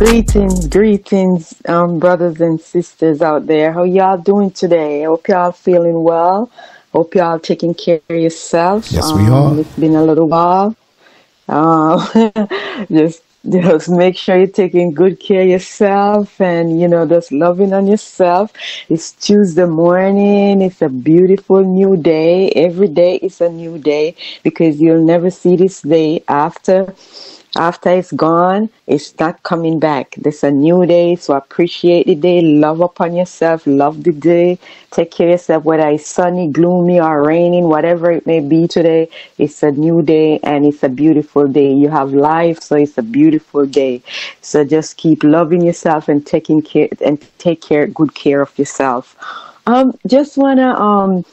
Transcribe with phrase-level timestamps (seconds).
[0.00, 3.70] Greetings, greetings, um, brothers and sisters out there.
[3.70, 5.02] How y'all doing today?
[5.02, 6.50] I hope y'all feeling well.
[6.90, 8.90] Hope y'all taking care of yourself.
[8.90, 9.48] Yes, we are.
[9.48, 10.74] Um, it's been a little while.
[11.50, 12.00] Um,
[12.90, 17.72] just just make sure you're taking good care of yourself and you know just loving
[17.72, 18.52] on yourself
[18.90, 24.78] it's tuesday morning it's a beautiful new day every day is a new day because
[24.78, 26.94] you'll never see this day after
[27.56, 30.14] after it's gone, it's not coming back.
[30.16, 34.58] There's a new day, so appreciate the day, love upon yourself, love the day,
[34.90, 39.08] take care of yourself, whether it's sunny, gloomy, or raining, whatever it may be today.
[39.38, 41.72] It's a new day and it's a beautiful day.
[41.72, 44.02] You have life, so it's a beautiful day.
[44.40, 49.16] So just keep loving yourself and taking care and take care, good care of yourself.
[49.66, 51.24] Um, just wanna um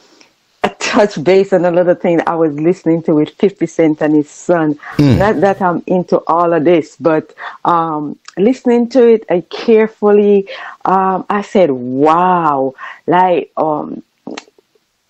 [0.70, 4.76] touch base on another thing I was listening to with 50 Cent and his son.
[4.98, 5.18] Mm.
[5.18, 7.34] Not that I'm into all of this, but
[7.66, 10.48] um, listening to it I carefully,
[10.86, 12.74] um, I said, wow,
[13.06, 14.04] like um,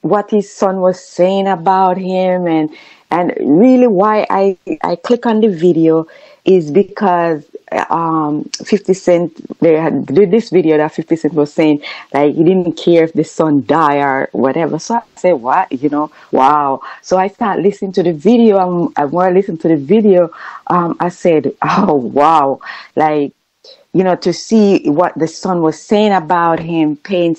[0.01, 2.75] what his son was saying about him and
[3.09, 6.07] and really why I, I click on the video
[6.47, 7.45] is because
[7.89, 11.81] um, 50 Cent, they had did this video that 50 Cent was saying,
[12.13, 14.79] like, he didn't care if the son died or whatever.
[14.79, 15.71] So I said, what?
[15.71, 16.81] You know, wow.
[17.01, 18.91] So I start listening to the video.
[18.95, 20.31] And when I listened to the video,
[20.67, 22.61] um, I said, oh, wow.
[22.95, 23.33] Like,
[23.93, 27.35] you know, to see what the son was saying about him paying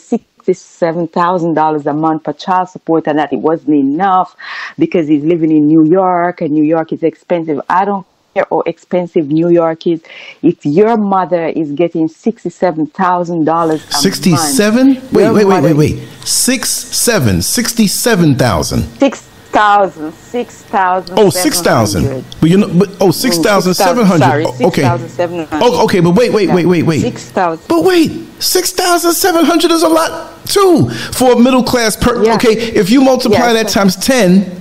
[0.54, 4.34] thousand dollars a month for child support, and that it wasn't enough
[4.78, 7.60] because he's living in New York, and New York is expensive.
[7.68, 8.06] I don't
[8.36, 10.02] how expensive New York is.
[10.42, 14.86] If your mother is getting sixty-seven thousand dollars 67?
[14.86, 16.08] month, Wait, wait, wait, wait, wait.
[16.24, 18.82] Six, seven, 67,000.
[18.98, 21.18] Six thousand, six thousand.
[21.18, 22.24] Oh, 6,000.
[22.40, 24.18] But you know, but, oh, 6,700.
[24.18, 24.82] Mm, sorry, six okay.
[24.82, 25.64] thousand seven hundred.
[25.64, 27.00] Oh, okay, but wait, wait, wait, wait, wait.
[27.00, 27.66] Six thousand.
[27.68, 32.30] But wait, 6,700 is a lot too for a middle class person.
[32.34, 34.60] Okay, if you multiply that times 10,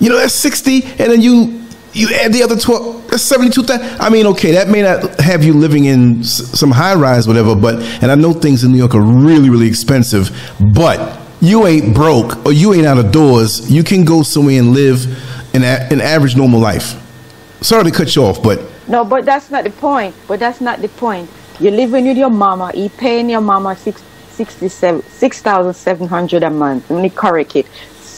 [0.00, 4.00] you know, that's 60, and then you you add the other 12, that's 72,000.
[4.00, 7.54] I mean, okay, that may not have you living in s- some high rise, whatever,
[7.56, 10.30] but, and I know things in New York are really, really expensive,
[10.74, 13.70] but you ain't broke or you ain't out of doors.
[13.70, 15.04] You can go somewhere and live
[15.54, 16.94] an, a- an average normal life.
[17.62, 20.14] Sorry to cut you off, but No, but that's not the point.
[20.28, 21.28] But that's not the point.
[21.60, 22.70] You're living with your mama.
[22.74, 26.88] You paying your mama six, 67 6,700 a month.
[26.90, 27.66] Let me correct it.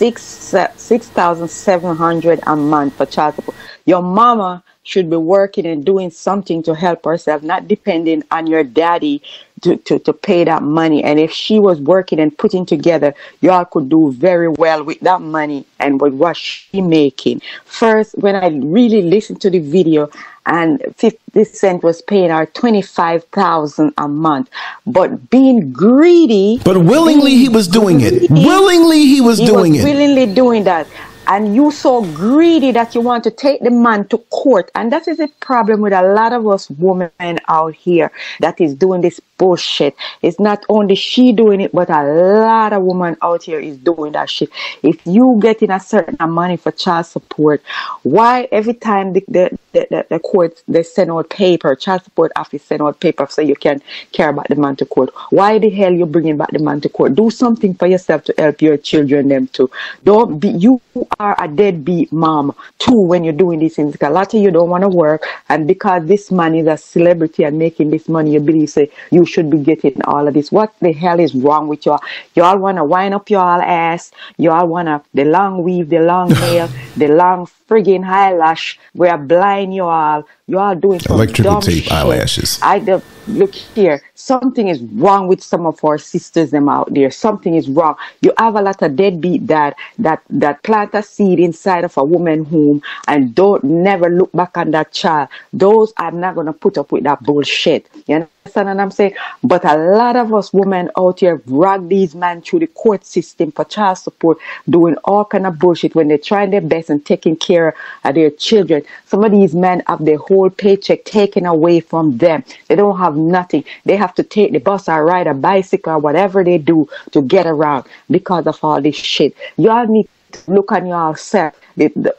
[0.00, 3.54] Six, 6,700 a month for child support.
[3.84, 8.64] Your mama should be working and doing something to help herself, not depending on your
[8.64, 9.22] daddy
[9.62, 11.04] to, to, to pay that money.
[11.04, 15.20] And if she was working and putting together, y'all could do very well with that
[15.20, 17.40] money and with what she making.
[17.66, 20.10] First, when I really listened to the video
[20.46, 24.50] and 50 Cent was paying her 25,000 a month,
[24.86, 26.58] but being greedy.
[26.64, 28.28] but willingly he was doing it.
[28.30, 29.84] Willingly he was He doing was it.
[29.84, 30.88] willingly doing that.
[31.30, 34.68] And you so greedy that you want to take the man to court.
[34.74, 38.10] And that is a problem with a lot of us women out here
[38.40, 39.96] that is doing this bullshit.
[40.20, 44.12] It's not only she doing it, but a lot of women out here is doing
[44.12, 44.50] that shit.
[44.82, 47.62] If you getting a certain amount of money for child support,
[48.02, 52.62] why every time the, the, the, the, court they send out paper, child support office
[52.64, 53.80] send out paper so you can
[54.12, 55.10] care about the man to court?
[55.30, 57.14] Why the hell you bringing back the man to court?
[57.14, 59.70] Do something for yourself to help your children them too.
[60.04, 60.82] Don't be you
[61.18, 63.96] are a deadbeat mom too when you're doing these things.
[64.02, 67.44] A lot of you don't want to work, and because this man is a celebrity
[67.44, 70.50] and making this money, you believe say you should be getting all of this.
[70.52, 72.02] What the hell is wrong with y'all?
[72.34, 74.10] Y'all want to wind up y'all ass.
[74.36, 78.78] Y'all want to the long weave, the long nail, the long friggin' eyelash.
[78.94, 80.26] We're blind y'all.
[80.48, 81.92] Y'all doing some Electrical dumb tape shit.
[81.92, 82.58] eyelashes.
[82.60, 84.02] I the, look here.
[84.16, 87.12] Something is wrong with some of our sisters them out there.
[87.12, 87.94] Something is wrong.
[88.20, 92.04] You have a lot of deadbeat dad that that plant a seed inside of a
[92.04, 95.28] woman home and don't never look back on that child.
[95.52, 97.86] Those I'm not gonna put up with that bullshit.
[98.08, 99.14] You understand what I'm saying?
[99.44, 103.52] But a lot of us women out here drag these men through the court system
[103.52, 104.38] for child support,
[104.68, 107.74] doing all kind of bullshit when they're trying their best and taking care of
[108.04, 108.82] uh, their children.
[109.06, 112.44] Some of these men have their whole paycheck taken away from them.
[112.68, 113.64] They don't have nothing.
[113.84, 117.22] They have to take the bus or ride a bicycle or whatever they do to
[117.22, 119.36] get around because of all this shit.
[119.56, 121.54] Y'all need to look on yourself.
[121.76, 122.16] The, the,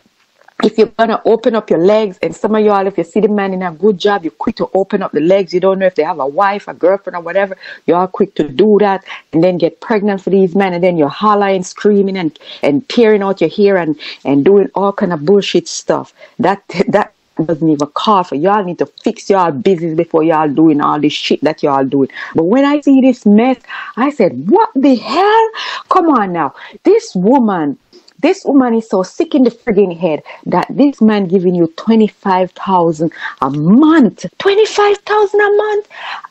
[0.63, 3.27] if you're gonna open up your legs, and some of y'all, if you see the
[3.27, 5.53] man in a good job, you're quick to open up the legs.
[5.53, 7.57] You don't know if they have a wife, a girlfriend, or whatever.
[7.85, 9.03] You're all quick to do that,
[9.33, 13.23] and then get pregnant for these men, and then you're hollering, screaming, and and tearing
[13.23, 16.13] out your hair, and and doing all kind of bullshit stuff.
[16.39, 17.13] That that
[17.45, 21.13] doesn't even call for y'all need to fix y'all business before y'all doing all this
[21.13, 22.09] shit that y'all doing.
[22.35, 23.57] But when I see this mess,
[23.95, 25.49] I said, what the hell?
[25.89, 26.53] Come on now.
[26.83, 27.77] This woman
[28.21, 33.11] this woman is so sick in the frigging head that this man giving you 25,000
[33.41, 34.25] a month.
[34.37, 35.87] 25,000 a month.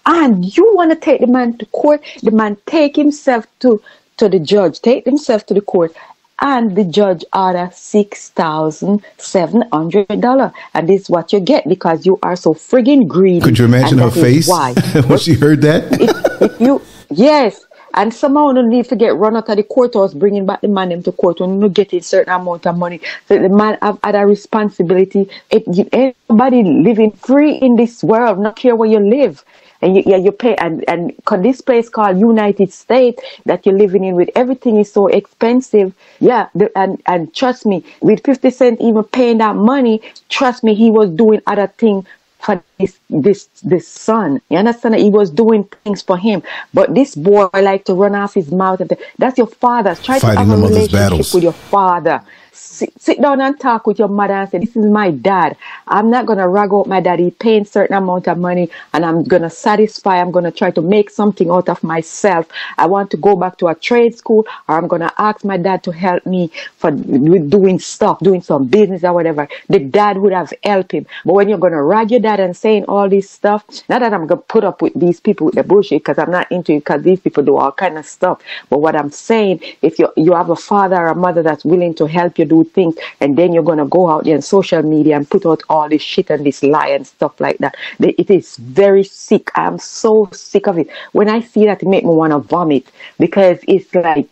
[0.06, 2.02] And you want to take the man to court.
[2.22, 3.82] The man take himself to,
[4.18, 5.94] to the judge, take himself to the court
[6.40, 11.68] and the judge order six thousand seven hundred dollar, and this is what you get
[11.68, 13.40] because you are so friggin' greedy.
[13.40, 14.72] Could you imagine her face why
[15.06, 16.00] when she heard that?
[16.00, 20.14] if, if you yes, and somehow you need to get run out of the courthouse,
[20.14, 23.00] bringing back the man them to court when get a certain amount of money.
[23.26, 25.28] So the man have other responsibility.
[25.50, 29.44] It, everybody living free in this world, not care where you live.
[29.82, 34.04] And you, yeah, you pay, and, and this place called United States that you're living
[34.04, 35.94] in with everything is so expensive.
[36.20, 36.48] Yeah.
[36.54, 40.90] The, and, and trust me, with 50 Cent even paying that money, trust me, he
[40.90, 42.04] was doing other things
[42.40, 44.40] for this this this son.
[44.48, 44.94] You understand?
[44.94, 46.42] That he was doing things for him,
[46.74, 48.80] but this boy like to run off his mouth.
[48.80, 49.94] And that's your father.
[49.94, 52.22] Try Fighting to have a relationship with your father
[52.60, 55.56] sit, sit down and talk with your mother and say, This is my dad.
[55.86, 59.24] I'm not going to rag out my daddy paying certain amount of money and I'm
[59.24, 60.20] going to satisfy.
[60.20, 62.48] I'm going to try to make something out of myself.
[62.78, 65.56] I want to go back to a trade school or I'm going to ask my
[65.56, 69.48] dad to help me for doing stuff, doing some business or whatever.
[69.68, 71.06] The dad would have helped him.
[71.24, 74.12] But when you're going to rag your dad and saying all this stuff, not that
[74.12, 76.72] I'm going to put up with these people with the bullshit because I'm not into
[76.72, 78.40] it because these people do all kind of stuff.
[78.68, 81.94] But what I'm saying, if you you have a father or a mother that's willing
[81.94, 85.16] to help you do things and then you're to go out there on social media
[85.16, 87.74] and put out all this shit and this lie and stuff like that.
[88.00, 89.50] It is very sick.
[89.54, 90.88] I'm so sick of it.
[91.12, 92.86] When I see that, it make me want to vomit
[93.18, 94.28] because it's like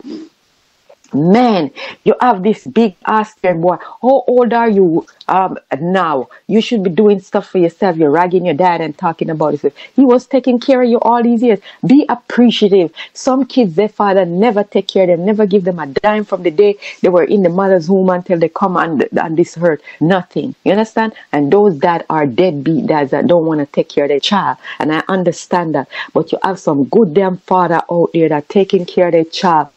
[1.13, 1.71] man,
[2.05, 3.77] you have this big ass boy.
[4.03, 6.29] How old are you um, now?
[6.47, 7.97] You should be doing stuff for yourself.
[7.97, 9.75] You're ragging your dad and talking about it.
[9.95, 11.61] He was taking care of you all these years.
[11.87, 12.93] Be appreciative.
[13.13, 16.43] Some kids, their father never take care of them, never give them a dime from
[16.43, 19.83] the day they were in the mother's womb until they come and, and this hurt.
[20.01, 20.55] Nothing.
[20.65, 21.15] You understand?
[21.33, 24.59] And those that are deadbeat dads that don't want to take care of their child.
[24.79, 25.89] And I understand that.
[26.13, 29.69] But you have some good damn father out there that taking care of their child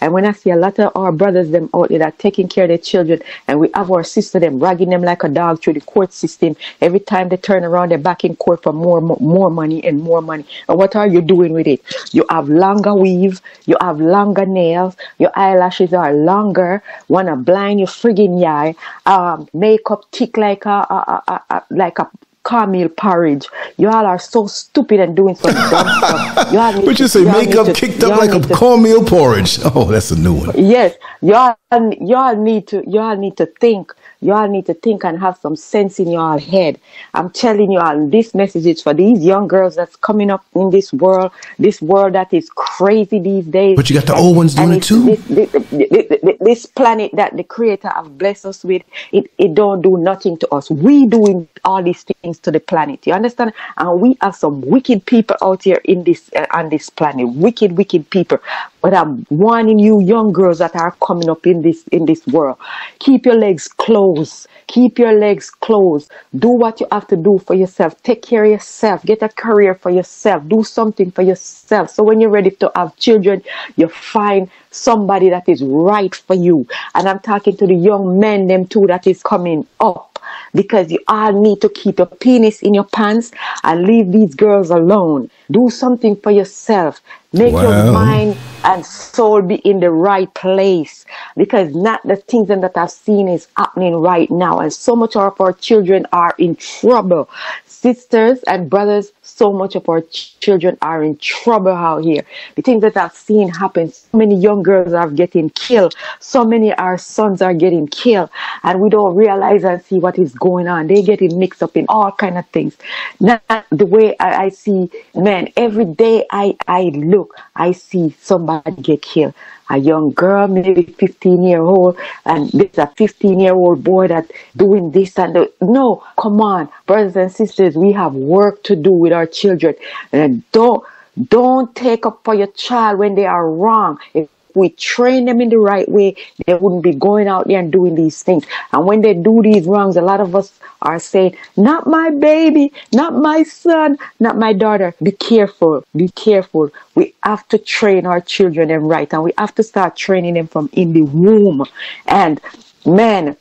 [0.00, 2.64] and when I see a lot of our brothers them out there that taking care
[2.64, 5.74] of their children, and we have our sister them ragging them like a dog through
[5.74, 9.50] the court system, every time they turn around, they're back in court for more, more
[9.50, 10.44] money and more money.
[10.68, 11.82] And what are you doing with it?
[12.12, 17.88] You have longer weave, you have longer nails, your eyelashes are longer, wanna blind your
[17.88, 18.74] friggin' eye,
[19.06, 22.10] um, makeup thick like a, a, a, a like a
[22.46, 23.46] cornmeal porridge.
[23.76, 26.52] You all are so stupid and doing some dumb stuff.
[26.52, 29.58] You all need Would you say makeup kicked up like a to, cornmeal porridge?
[29.74, 30.52] Oh, that's a new one.
[30.56, 31.56] Yes, y'all,
[32.00, 35.56] y'all need to, y'all need to think you all need to think and have some
[35.56, 36.80] sense in your head.
[37.14, 40.70] I'm telling you all, this message is for these young girls that's coming up in
[40.70, 43.76] this world, this world that is crazy these days.
[43.76, 45.04] But you got the old ones doing it too.
[45.04, 48.82] This, this, this, planet that the Creator have blessed us with,
[49.12, 50.70] it, it don't do nothing to us.
[50.70, 53.06] We doing all these things to the planet.
[53.06, 53.52] You understand?
[53.76, 57.28] And we have some wicked people out here in this uh, on this planet.
[57.28, 58.38] Wicked, wicked people.
[58.82, 62.58] But I'm warning you, young girls that are coming up in this in this world.
[63.00, 64.46] Keep your legs closed.
[64.68, 66.10] Keep your legs closed.
[66.38, 68.00] Do what you have to do for yourself.
[68.02, 69.02] Take care of yourself.
[69.04, 70.46] Get a career for yourself.
[70.48, 71.90] Do something for yourself.
[71.90, 73.42] So when you're ready to have children,
[73.76, 76.66] you find somebody that is right for you.
[76.94, 80.18] And I'm talking to the young men, them too, that is coming up
[80.54, 83.30] because you all need to keep your penis in your pants
[83.62, 85.30] and leave these girls alone.
[85.50, 87.00] Do something for yourself.
[87.36, 91.04] Make your mind and soul be in the right place
[91.36, 94.60] because not the things that I've seen is happening right now.
[94.60, 97.28] And so much of our children are in trouble.
[97.66, 102.22] Sisters and brothers, so much of our ch- children are in trouble out here.
[102.54, 105.94] The things that I've seen happen, so many young girls are getting killed.
[106.20, 108.30] So many our sons are getting killed
[108.62, 110.86] and we don't realize and see what is going on.
[110.86, 112.76] They're getting mixed up in all kind of things.
[113.20, 118.80] Not the way I, I see, man, every day I, I look, I see somebody
[118.82, 119.34] get killed
[119.70, 124.30] a young girl, maybe 15 year old, and there's a 15 year old boy that
[124.56, 129.12] doing this and no, come on, brothers and sisters, we have work to do with
[129.16, 129.74] our children,
[130.12, 130.84] and don't
[131.28, 133.98] don't take up for your child when they are wrong.
[134.14, 137.70] If we train them in the right way, they wouldn't be going out there and
[137.70, 138.44] doing these things.
[138.72, 142.72] And when they do these wrongs, a lot of us are saying, not my baby,
[142.92, 144.94] not my son, not my daughter.
[145.02, 146.70] Be careful, be careful.
[146.94, 150.48] We have to train our children them right and we have to start training them
[150.48, 151.64] from in the womb.
[152.06, 152.40] And
[152.86, 153.36] man,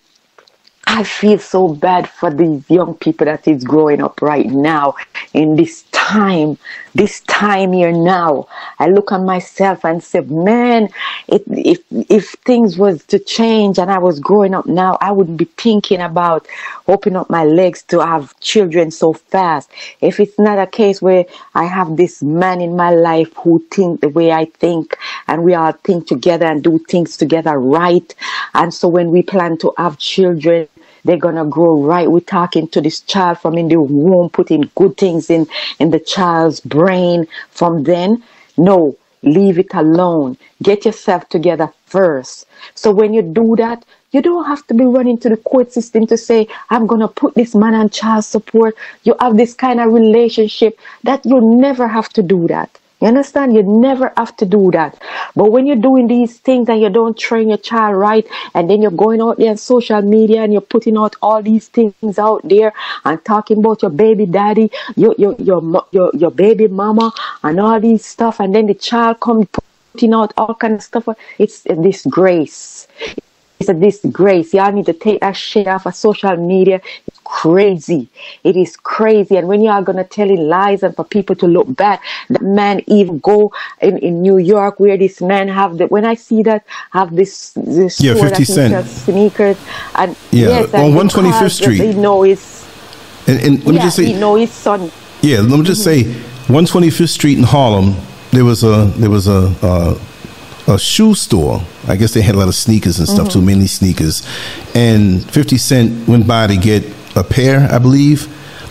[0.88, 4.96] I feel so bad for these young people that is growing up right now
[5.34, 6.58] in this time,
[6.94, 8.48] this time here now.
[8.80, 10.90] I look at myself and say, man,
[11.28, 15.38] if, if, if things was to change and I was growing up now, I wouldn't
[15.38, 16.48] be thinking about
[16.88, 19.70] opening up my legs to have children so fast.
[20.02, 21.26] If it's not a case where
[21.56, 25.56] I have this man in my life who think the way I think and we
[25.56, 28.14] all think together and do things together right.
[28.54, 30.70] And so when we plan to have children,
[31.06, 32.12] they're gonna grow right.
[32.12, 35.48] We're talking to this child from in the womb, putting good things in
[35.80, 38.24] in the child's brain from then.
[38.58, 40.38] No, leave it alone.
[40.62, 42.46] Get yourself together first.
[42.74, 46.08] So when you do that, you don't have to be running to the court system
[46.08, 48.76] to say, I'm going to put this man on child support.
[49.04, 52.80] You have this kind of relationship that you never have to do that.
[53.02, 53.54] You understand?
[53.54, 55.02] You never have to do that.
[55.36, 58.82] But when you're doing these things and you don't train your child right, and then
[58.82, 62.42] you're going out there on social media and you're putting out all these things out
[62.44, 67.12] there and talking about your baby daddy, your your your your, your baby mama,
[67.44, 69.48] and all these stuff, and then the child comes
[69.94, 71.08] putting out all kind of stuff.
[71.38, 72.88] It's a disgrace.
[73.60, 74.54] It's a disgrace.
[74.54, 76.82] Y'all need to take that shit off of social media.
[77.26, 78.08] It's crazy.
[78.44, 79.38] It is crazy.
[79.38, 82.42] And when you are gonna tell it lies and for people to look bad, that
[82.42, 83.52] man even go
[83.82, 87.52] in, in New York where this man have the when I see that have this
[87.56, 88.88] this Yeah, 50 that he Cent.
[88.88, 89.58] sneakers
[89.96, 91.78] and Yeah, yes, on and 125th because Street.
[91.80, 92.66] They know his
[93.28, 94.92] And, and let me yeah, just say, he know his son.
[95.22, 96.04] Yeah, let me just say,
[96.48, 97.96] 125th Street in Harlem,
[98.32, 99.98] there was a there was a uh,
[100.68, 101.62] a shoe store.
[101.88, 104.28] I guess they had a lot of sneakers and stuff too, mainly sneakers.
[104.76, 106.84] And 50 Cent went by to get
[107.16, 108.28] a pair, I believe.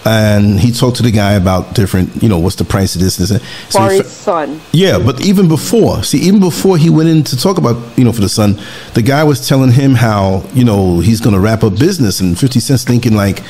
[0.07, 3.19] And he talked to the guy about different, you know, what's the price of this,
[3.19, 4.61] and so For his son.
[4.73, 8.13] yeah, but even before, see, even before he went in to talk about, you know,
[8.13, 8.61] for the son,
[8.93, 12.39] the guy was telling him how, you know, he's going to wrap up business, and
[12.39, 13.43] Fifty Cent's thinking like,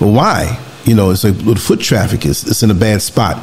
[0.00, 0.58] well, why?
[0.84, 3.40] You know, it's like with foot traffic, it's, it's in a bad spot.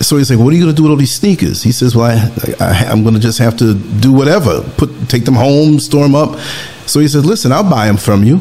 [0.00, 1.94] So he's like, "What are you going to do with all these sneakers?" He says,
[1.96, 5.78] "Well, I, I, I'm going to just have to do whatever, put take them home,
[5.80, 6.38] store them up."
[6.86, 8.40] So he says, "Listen, I'll buy them from you."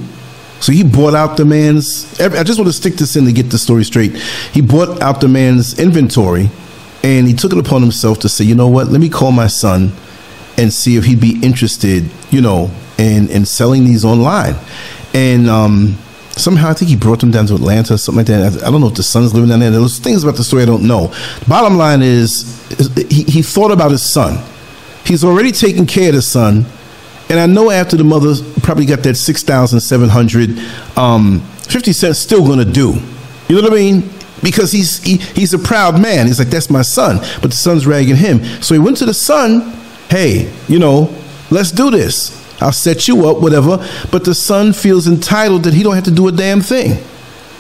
[0.59, 2.19] So he bought out the man's.
[2.19, 4.15] I just want to stick this in to get the story straight.
[4.53, 6.49] He bought out the man's inventory,
[7.03, 8.87] and he took it upon himself to say, "You know what?
[8.87, 9.93] Let me call my son
[10.57, 14.55] and see if he'd be interested, you know, in in selling these online."
[15.13, 15.97] And um,
[16.31, 18.63] somehow I think he brought them down to Atlanta or something like that.
[18.63, 19.71] I don't know if the son's living down there.
[19.71, 21.13] There's things about the story I don't know.
[21.47, 24.43] Bottom line is, is he, he thought about his son.
[25.05, 26.65] He's already taken care of his son.
[27.29, 30.60] And I know after the mother probably got that 6,700,
[30.98, 32.93] um, 50 Cent's still going to do.
[33.50, 34.10] You know what I mean?
[34.43, 36.27] Because he's he, he's a proud man.
[36.27, 37.17] He's like, that's my son.
[37.41, 38.43] But the son's ragging him.
[38.62, 39.74] So he went to the son,
[40.10, 41.13] hey, you know,
[41.50, 42.34] let's do this.
[42.62, 43.86] I'll set you up, whatever.
[44.12, 47.03] But the son feels entitled that he don't have to do a damn thing.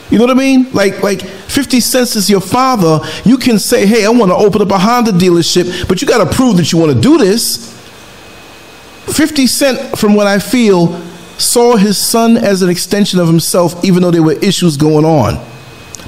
[0.09, 0.71] You know what I mean?
[0.71, 3.05] Like like 50 Cent's is your father.
[3.25, 6.27] You can say, hey, I want to open up a Honda dealership, but you got
[6.27, 7.76] to prove that you want to do this.
[9.13, 10.99] 50 Cent, from what I feel,
[11.37, 15.43] saw his son as an extension of himself, even though there were issues going on.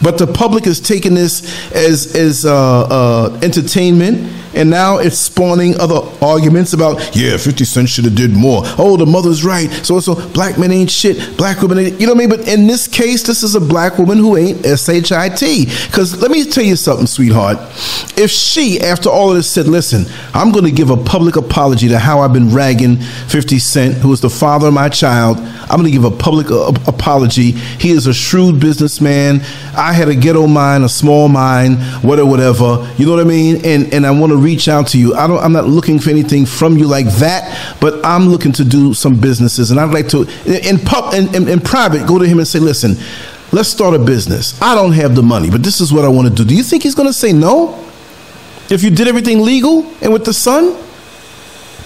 [0.01, 5.79] But the public is taking this as as uh, uh, entertainment, and now it's spawning
[5.79, 8.63] other arguments about yeah, Fifty Cent should have did more.
[8.77, 9.69] Oh, the mother's right.
[9.83, 11.37] So so black men ain't shit.
[11.37, 11.99] Black women ain't.
[11.99, 12.29] You know what I mean?
[12.29, 15.03] But in this case, this is a black woman who ain't shit.
[15.03, 17.57] Because let me tell you something, sweetheart.
[18.17, 21.89] If she, after all of this, said, "Listen, I'm going to give a public apology
[21.89, 25.37] to how I've been ragging Fifty Cent, who is the father of my child,"
[25.69, 27.51] I'm going to give a public uh, apology.
[27.51, 29.41] He is a shrewd businessman.
[29.75, 32.91] I had a ghetto mind, a small mind, whatever, whatever.
[32.97, 33.65] You know what I mean?
[33.65, 35.15] And and I want to reach out to you.
[35.15, 35.39] I don't.
[35.39, 39.19] I'm not looking for anything from you like that, but I'm looking to do some
[39.19, 42.47] businesses, and I'd like to, in pub, in, in, in private, go to him and
[42.47, 42.95] say, listen.
[43.51, 44.61] Let's start a business.
[44.61, 46.45] I don't have the money, but this is what I want to do.
[46.45, 47.83] Do you think he's going to say no?
[48.69, 50.77] If you did everything legal and with the son?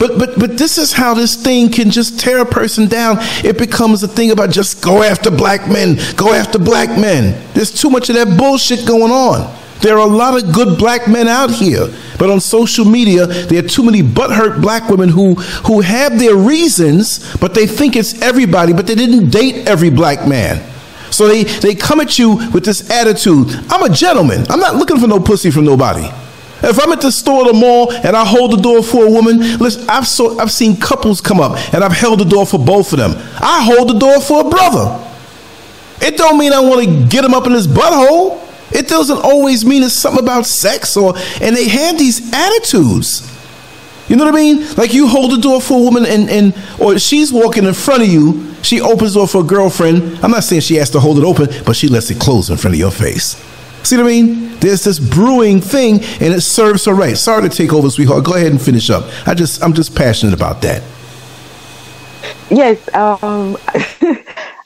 [0.04, 3.20] But but but this is how this thing can just tear a person down.
[3.42, 7.42] It becomes a thing about just go after black men, go after black men.
[7.54, 9.58] There's too much of that bullshit going on.
[9.80, 11.88] There are a lot of good black men out here,
[12.20, 15.36] but on social media, there are too many butthurt black women who
[15.68, 20.28] who have their reasons, but they think it's everybody, but they didn't date every black
[20.28, 20.62] man.
[21.12, 23.48] So they, they come at you with this attitude.
[23.70, 24.46] I'm a gentleman.
[24.50, 26.10] I'm not looking for no pussy from nobody.
[26.64, 29.12] If I'm at the store or the mall and I hold the door for a
[29.12, 32.58] woman, listen, I've so I've seen couples come up and I've held the door for
[32.58, 33.12] both of them.
[33.42, 35.00] I hold the door for a brother.
[36.02, 38.42] It don't mean I want to get him up in his butthole.
[38.72, 43.30] It doesn't always mean it's something about sex or and they have these attitudes.
[44.08, 44.76] You know what I mean?
[44.76, 48.04] Like you hold the door for a woman and, and or she's walking in front
[48.04, 50.20] of you, she opens the door for a girlfriend.
[50.24, 52.58] I'm not saying she has to hold it open, but she lets it close in
[52.58, 53.36] front of your face.
[53.84, 54.43] See what I mean?
[54.64, 57.18] There's this brewing thing and it serves her right.
[57.18, 58.24] Sorry to take over, sweetheart.
[58.24, 59.04] Go ahead and finish up.
[59.28, 60.82] I just I'm just passionate about that.
[62.50, 63.58] Yes, um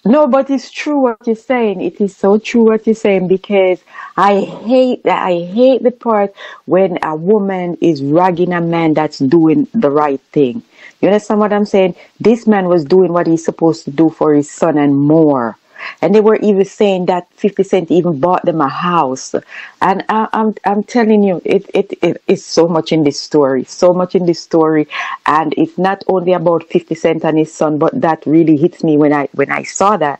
[0.05, 1.81] No, but it's true what you're saying.
[1.81, 3.81] It is so true what you're saying because
[4.15, 5.21] I hate that.
[5.21, 10.21] I hate the part when a woman is ragging a man that's doing the right
[10.31, 10.63] thing.
[11.01, 11.95] You understand what I'm saying?
[12.21, 15.57] This man was doing what he's supposed to do for his son and more.
[16.01, 19.35] And they were even saying that 50 Cent even bought them a house.
[19.81, 23.63] And I, I'm, I'm telling you, it, it, it is so much in this story,
[23.65, 24.87] so much in this story.
[25.25, 28.97] And it's not only about 50 Cent and his son, but that really hits me
[28.97, 30.19] when I, when I saw that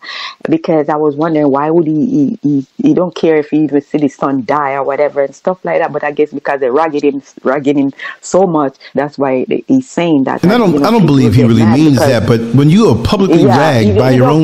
[0.50, 3.82] because I was wondering why would he, he, he, he don't care if he even
[3.82, 5.92] see his son die or whatever and stuff like that.
[5.92, 10.26] But I guess because they're ragging him, ragging him so much, that's why he's saying
[10.26, 10.44] that.
[10.44, 12.90] And I don't, you know, I don't believe he really means that, but when you
[12.90, 14.44] are publicly Yeah, ragged by your own,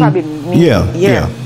[0.52, 1.28] yeah, yeah.
[1.28, 1.43] yeah.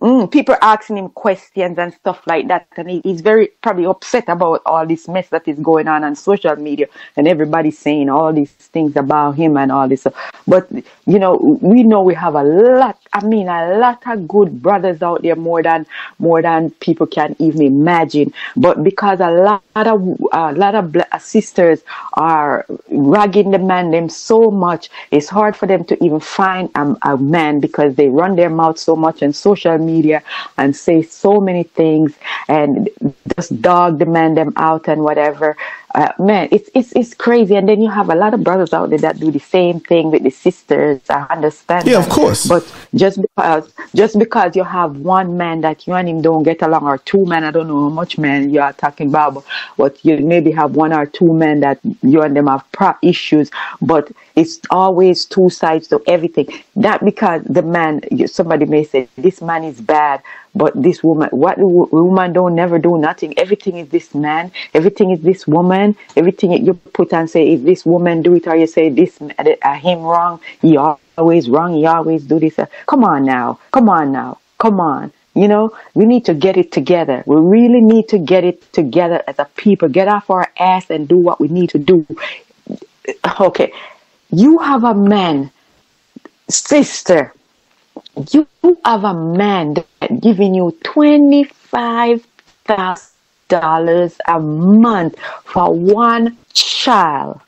[0.00, 4.28] Mm, people asking him questions and stuff like that, and he, he's very probably upset
[4.28, 6.86] about all this mess that is going on on social media,
[7.16, 10.06] and everybody's saying all these things about him and all this.
[10.46, 10.70] But
[11.06, 12.96] you know, we know we have a lot.
[13.12, 15.84] I mean, a lot of good brothers out there, more than
[16.20, 18.32] more than people can even imagine.
[18.56, 24.08] But because a lot of a lot of bla- sisters are ragging the man them
[24.08, 28.36] so much, it's hard for them to even find a, a man because they run
[28.36, 29.87] their mouth so much on social media
[30.56, 32.16] and say so many things
[32.48, 32.88] and
[33.36, 35.56] just dog the man them out and whatever.
[35.94, 37.56] Uh, man, it's it's it's crazy.
[37.56, 40.10] And then you have a lot of brothers out there that do the same thing
[40.10, 41.00] with the sisters.
[41.08, 41.88] I understand.
[41.88, 42.46] Yeah, of course.
[42.46, 46.60] But just because just because you have one man that you and him don't get
[46.60, 49.44] along, or two men, I don't know how much men you are talking about, but,
[49.76, 53.50] but you maybe have one or two men that you and them have pro- issues,
[53.80, 56.48] but it's always two sides to everything.
[56.74, 60.22] Not because the man, somebody may say this man is bad,
[60.54, 63.38] but this woman, what woman don't never do nothing.
[63.38, 64.50] Everything is this man.
[64.74, 65.96] Everything is this woman.
[66.16, 69.74] Everything you put and say, if this woman do it, or you say this uh,
[69.74, 71.74] him wrong, he always wrong.
[71.74, 72.58] He always do this.
[72.86, 73.58] Come on now.
[73.72, 74.38] Come on now.
[74.58, 75.12] Come on.
[75.34, 77.22] You know, we need to get it together.
[77.26, 79.88] We really need to get it together as a people.
[79.88, 82.06] Get off our ass and do what we need to do.
[83.40, 83.72] Okay.
[84.30, 85.50] You have a man,
[86.50, 87.32] sister,
[88.32, 88.46] you
[88.84, 92.24] have a man that giving you twenty five
[92.64, 93.12] thousand
[93.48, 97.40] dollars a month for one child.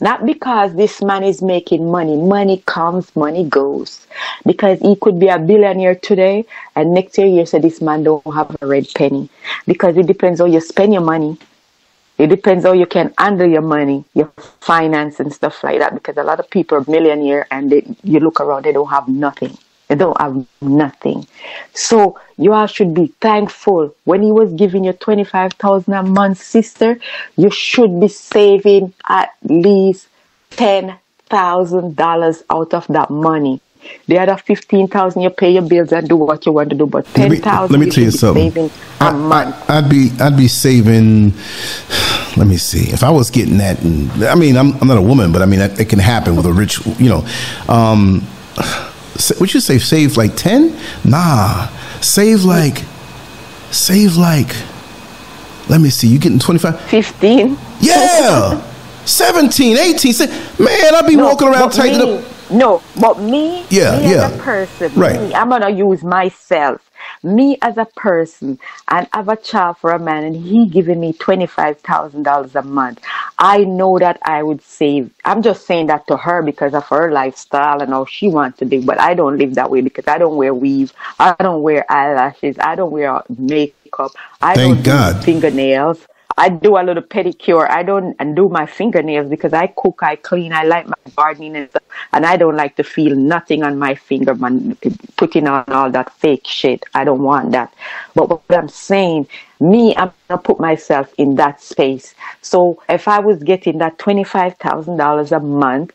[0.00, 2.16] Not because this man is making money.
[2.16, 4.06] Money comes, money goes.
[4.44, 8.34] Because he could be a billionaire today, and next year you say this man don't
[8.34, 9.28] have a red penny.
[9.64, 11.38] Because it depends how you spend your money.
[12.18, 15.94] It depends how you can handle your money, your finance and stuff like that.
[15.94, 19.06] Because a lot of people are millionaire and they, you look around, they don't have
[19.08, 19.56] nothing.
[19.92, 21.26] They don't have nothing.
[21.74, 23.94] So you all should be thankful.
[24.04, 26.98] When he was giving you twenty five thousand a month, sister,
[27.36, 30.08] you should be saving at least
[30.48, 33.60] ten thousand dollars out of that money.
[34.06, 36.86] The other fifteen thousand you pay your bills and do what you want to do,
[36.86, 38.70] but Let ten me, let me tell you something.
[38.98, 41.34] I, would be I'd be saving.
[42.38, 42.90] Let me see.
[42.90, 45.44] If I was getting that, and I mean, I'm, I'm not a woman, but I
[45.44, 47.26] mean, that, it can happen with a rich, you know.
[47.68, 48.26] Um,
[49.40, 50.78] would you say save like ten?
[51.04, 51.68] Nah,
[52.00, 52.84] save like,
[53.70, 54.54] save like.
[55.68, 56.08] Let me see.
[56.08, 56.80] You getting twenty five?
[56.82, 57.56] Fifteen.
[57.80, 58.60] Yeah,
[59.04, 60.12] 17, 18.
[60.12, 60.26] Say,
[60.58, 62.31] man, I'd be walking around tightening me, up.
[62.52, 64.18] No, but me, Yeah, me yeah.
[64.18, 65.18] as a person, Right.
[65.18, 66.82] me, I'm gonna use myself.
[67.24, 71.14] Me as a person, and have a child for a man, and he giving me
[71.14, 73.00] twenty five thousand dollars a month.
[73.38, 75.12] I know that I would save.
[75.24, 78.66] I'm just saying that to her because of her lifestyle and how she wants to
[78.66, 78.82] do.
[78.82, 80.92] But I don't live that way because I don't wear weave.
[81.20, 82.56] I don't wear eyelashes.
[82.60, 84.12] I don't wear makeup.
[84.42, 85.16] I Thank don't God.
[85.16, 86.06] do fingernails.
[86.36, 87.68] I do a little pedicure.
[87.68, 91.70] I don't do my fingernails because I cook, I clean, I like my gardening and
[91.70, 94.76] stuff, and I don't like to feel nothing on my finger, man,
[95.16, 96.84] putting on all that fake shit.
[96.94, 97.72] I don't want that.
[98.14, 99.28] But what I'm saying,
[99.60, 102.14] me, I'm gonna put myself in that space.
[102.40, 105.92] So if I was getting that twenty five thousand dollars a month,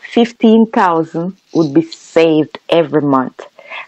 [0.00, 3.40] fifteen thousand would be saved every month.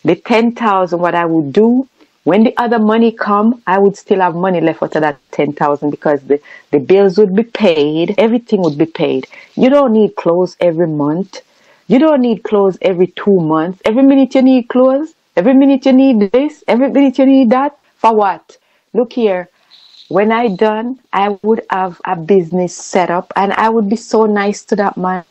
[0.04, 1.88] The ten thousand, what I would do
[2.24, 5.90] when the other money come, I would still have money left of that ten thousand
[5.90, 9.26] because the, the bills would be paid, everything would be paid.
[9.56, 11.40] You don't need clothes every month.
[11.88, 13.82] You don't need clothes every two months.
[13.84, 15.14] Every minute you need clothes.
[15.36, 16.62] Every minute you need this.
[16.68, 17.78] Every minute you need that.
[17.96, 18.56] For what?
[18.94, 19.48] Look here.
[20.08, 24.26] when I done, I would have a business set up and I would be so
[24.26, 25.24] nice to that man.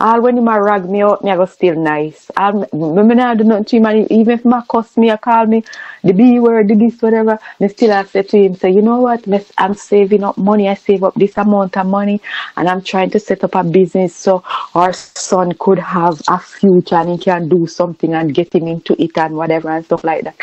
[0.00, 2.30] All when he ma rag me out, me I go still nice.
[2.34, 5.44] I me not do nothing to him, and even if my cuss me or call
[5.44, 5.62] me
[6.02, 8.98] the B word, the this, whatever, me still I say to him, say, you know
[9.00, 9.26] what,
[9.58, 12.18] I'm saving up money, I save up this amount of money,
[12.56, 14.42] and I'm trying to set up a business so
[14.74, 18.96] our son could have a future and he can do something and get him into
[19.02, 20.36] it and whatever and stuff like that.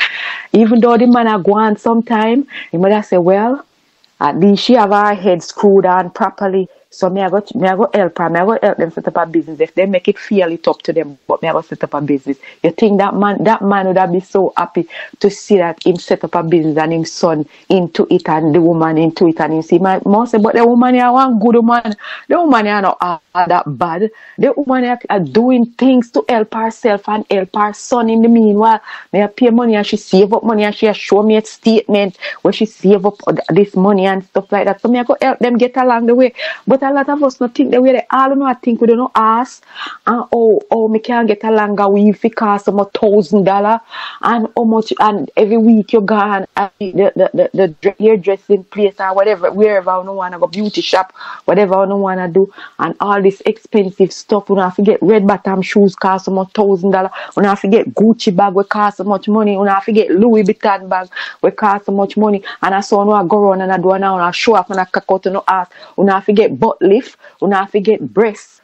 [0.54, 3.66] Even though the man a go on sometime, he might say, well,
[4.20, 6.70] at least she have her head screwed on properly.
[6.90, 9.08] So me I go me I go help her, me I go help them set
[9.08, 9.60] up a business.
[9.60, 12.02] If they make it feel it to them, but me I go set up a
[12.02, 12.38] business.
[12.64, 14.88] You think that man that man would have be so happy
[15.20, 18.62] to see that him set up a business and him son into it and the
[18.62, 21.56] woman into it and him see my mom say, but the woman here one good
[21.56, 21.96] woman.
[22.30, 24.10] The woman here not all that bad.
[24.38, 28.30] The woman here are doing things to help herself and help her son in the
[28.30, 28.82] meanwhile.
[29.14, 32.18] Me I pay money and she save up money and she show me a statement
[32.44, 33.18] where she save up
[33.50, 34.82] this money and stuff like that.
[34.82, 36.34] So me I go help them get along the way.
[36.66, 38.88] But a lot of us not think the way they all know I think we
[38.88, 39.64] don't know ask
[40.06, 43.80] and oh oh me can't get a longer weave it cost some thousand dollar
[44.22, 48.64] and how much and every week you gone and the the, the, the dre- hairdressing
[48.66, 51.14] place or whatever wherever I don't wanna go beauty shop
[51.46, 55.02] whatever I don't wanna do and all this expensive stuff we don't have to get
[55.02, 58.64] red bottom shoes cost some thousand dollar we don't have to get Gucci bag we
[58.64, 61.10] cost so much money we don't have to get Louis Vuitton bag
[61.42, 63.98] we cost so much money and I saw no I go around and I do
[64.00, 66.60] now and I show up and I cock out no ass we have to get
[66.68, 68.62] butt lift we don't have to get breasts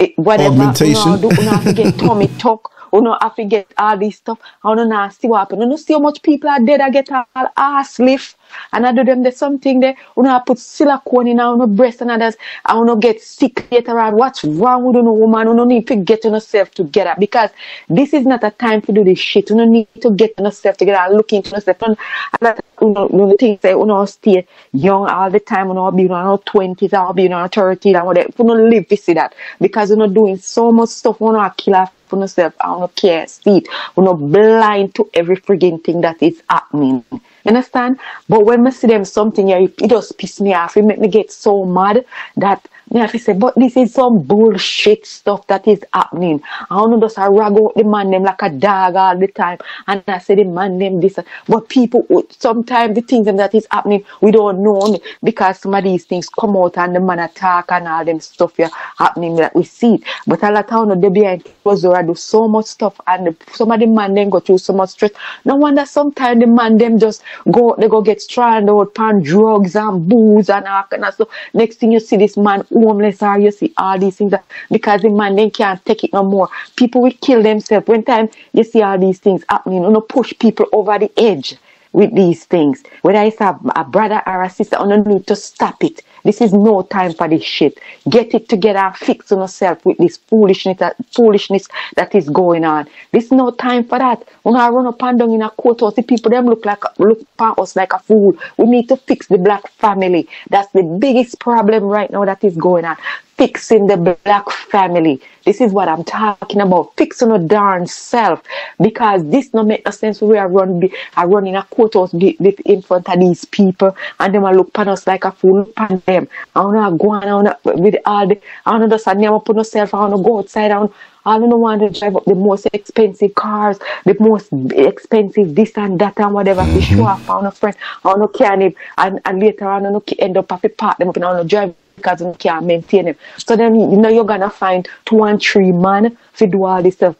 [0.00, 0.54] eh, whatever.
[0.54, 1.12] Augmentation.
[1.12, 2.72] we don't do, we don't have to get tummy tuck.
[2.92, 4.38] We don't have to get all this stuff.
[4.64, 6.90] I don't know see what happen you know see how much people are dead I
[6.90, 7.24] get all
[7.56, 8.36] ass lift
[8.72, 9.94] and I do them there's something there.
[10.16, 12.36] Don't have to put silicone in our breast and others.
[12.64, 14.16] I want to get sick later on.
[14.16, 15.50] What's wrong with you woman?
[15.50, 17.14] We don't need to get yourself together.
[17.18, 17.50] Because
[17.88, 19.50] this is not a time to do this shit.
[19.50, 21.82] You don't need to get yourself together and look into yourself.
[21.82, 21.98] And
[22.40, 25.74] and you know, you know, things say, you know, stay young all the time, you
[25.74, 28.28] know, be in our 20s, or be in our 30s, and whatever.
[28.38, 29.34] You know, live to see that.
[29.60, 32.96] Because you're not doing so much stuff, you know, kill off for yourself, I don't
[32.96, 33.68] care, see it.
[33.96, 37.04] You're not blind to every frigging thing that is happening.
[37.44, 37.98] You understand?
[38.28, 40.76] But when I see them something here, it just piss me off.
[40.76, 42.04] It make me get so mad
[42.36, 46.42] that me have to say, but this is some bullshit stuff that is happening.
[46.70, 49.28] I don't know just I rag out the man them like a dog all the
[49.28, 49.58] time.
[49.86, 51.18] And I say the man them this.
[51.48, 55.84] But people, would- sometimes the things that is happening, we don't know because some of
[55.84, 59.54] these things come out and the man attack and all them stuff here happening that
[59.54, 60.02] we see it.
[60.26, 63.80] But a lot of they behind closed door, do so much stuff and some of
[63.80, 65.12] the man them go through so much stress.
[65.44, 69.76] No wonder sometimes the man them just go, they go get stranded out on drugs
[69.76, 71.28] and booze and all kind of stuff.
[71.54, 74.32] Next thing you see this man homeless or you see all these things
[74.70, 76.48] because the man then can't take it no more.
[76.76, 77.86] People will kill themselves.
[77.86, 81.56] When time you see all these things happening, you know, push people over the edge
[81.92, 82.82] with these things.
[83.02, 86.02] Whether it's a, a brother or a sister, you need to stop it.
[86.24, 87.80] This is no time for this shit.
[88.08, 92.88] Get it together and fix yourself with this foolishness that, foolishness that is going on.
[93.12, 94.26] This no time for that.
[94.48, 97.20] When I run up and down in a courthouse, the people them look like look
[97.20, 98.34] upon us like a fool.
[98.56, 100.26] We need to fix the black family.
[100.48, 102.96] That's the biggest problem right now that is going on.
[103.36, 105.20] Fixing the black family.
[105.44, 106.96] This is what I'm talking about.
[106.96, 108.42] Fixing a darn self.
[108.80, 110.22] Because this no make no sense.
[110.22, 114.44] We are run be are running a courthouse in front of these people and them
[114.44, 116.26] look upon us like a fool upon them.
[116.56, 119.98] I wanna go on I with all the I wanna just never put myself I
[119.98, 120.88] wanna go outside I
[121.28, 125.98] I don't want to drive up the most expensive cars, the most expensive this and
[126.00, 129.68] that and whatever to show off on a friend, on a can and, and later
[129.68, 132.20] on, I don't end up have to park them up and on a drive because
[132.20, 133.16] you can't maintain them.
[133.36, 136.94] So then, you know, you're to find two and three man to do all this
[136.94, 137.16] stuff.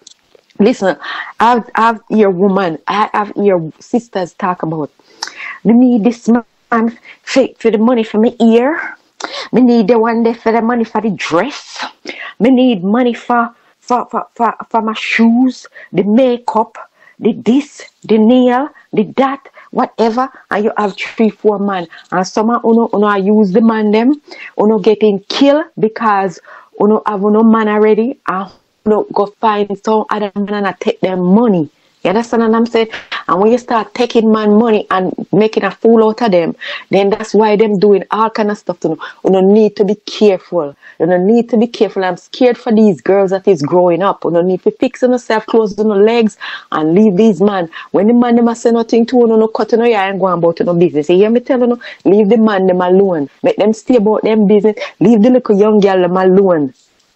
[0.58, 0.96] Listen,
[1.38, 4.90] I've, I've hear woman, I, I've hear sisters talk about,
[5.64, 8.96] we need this man for, for the money for my ear.
[9.52, 11.84] Me need the one there for the money for the dress.
[12.38, 13.54] Me need money for
[13.88, 16.76] for, for, for, for my shoes, the makeup,
[17.18, 21.88] the this, the nail, the that, whatever, and you have three, four man.
[22.12, 24.20] And some of uno, uno use the man them,
[24.60, 26.38] uno getting killed because
[26.80, 28.52] uno have no man already, and
[28.86, 31.70] uno go find some other man and take their money.
[32.08, 32.88] You understand what I'm saying?
[33.28, 36.56] And when you start taking man money and making a fool out of them,
[36.88, 38.98] then that's why them doing all kind of stuff to them.
[39.24, 40.74] You don't need to be careful.
[40.98, 42.02] You don't need to be careful.
[42.02, 44.24] I'm scared for these girls that is growing up.
[44.24, 46.38] You don't need to fix yourself, close on your legs,
[46.72, 47.68] and leave these man.
[47.90, 50.60] When the man them say nothing to you, no cut on your and go about
[50.60, 51.10] no business.
[51.10, 51.80] You hear me telling you?
[52.06, 53.28] Leave the man them alone.
[53.42, 54.76] Make them stay about them business.
[54.98, 56.72] Leave the little young girl them alone.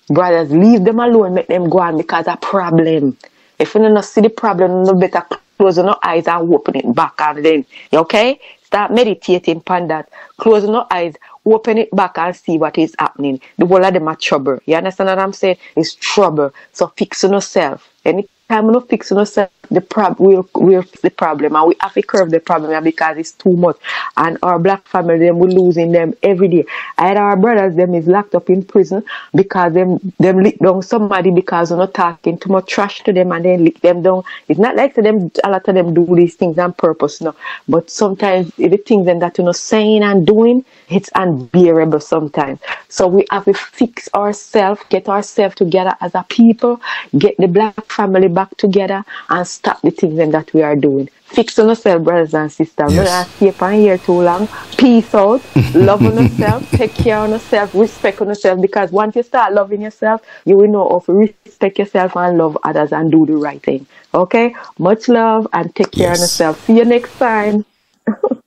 [0.09, 1.33] Brothers, leave them alone.
[1.33, 3.17] Make them go on because a problem.
[3.63, 5.25] If you don't see the problem, you better
[5.57, 8.41] close your eyes and open it back and then, okay?
[8.65, 10.09] Start meditating upon that.
[10.37, 11.15] Close your eyes,
[11.47, 13.41] open it back and see what is happening.
[13.59, 14.59] The whole of them are trouble.
[14.67, 15.59] You understand what I'm saying?
[15.77, 16.53] It's trouble.
[16.73, 17.89] So fix yourself.
[18.05, 21.77] Any time we not fix yourself, the prob we'll, we'll fix the problem and we
[21.81, 23.77] have to curb the problem because it's too much.
[24.17, 26.65] And our black family, them we're losing them every day.
[26.99, 29.05] And our brothers, them is locked up in prison
[29.35, 33.33] because them them lick down somebody because we're not talking too much trash to them
[33.33, 34.23] and then lick them down.
[34.49, 37.35] It's not like to them a lot of them do these things on purpose, no.
[37.69, 42.61] But sometimes the things them that you're not saying and doing, it's unbearable sometimes.
[42.89, 46.81] So we have to fix ourselves, get ourselves together as a people,
[47.19, 51.09] get the black family back together and stop the things them that we are doing.
[51.27, 52.93] Fix on yourself, brothers and sisters.
[52.93, 53.27] Yes.
[53.27, 54.49] Don't stay upon here too long.
[54.77, 55.41] Peace out.
[55.75, 56.69] Love on yourself.
[56.73, 57.75] Take care on yourself.
[57.75, 58.61] Respect on yourself.
[58.61, 62.93] Because once you start loving yourself, you will know of respect yourself and love others
[62.93, 63.87] and do the right thing.
[64.13, 64.55] Okay?
[64.79, 66.19] Much love and take care Yes.
[66.19, 66.67] on yourself.
[66.67, 67.65] See you next time.